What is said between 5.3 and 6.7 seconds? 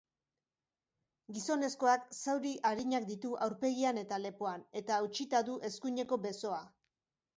du eskuineko besoa.